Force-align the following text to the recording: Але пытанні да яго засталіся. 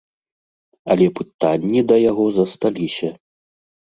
Але 0.95 1.05
пытанні 1.19 1.83
да 1.91 1.95
яго 2.11 2.25
засталіся. 2.39 3.11